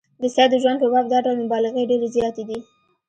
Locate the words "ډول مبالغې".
1.25-1.89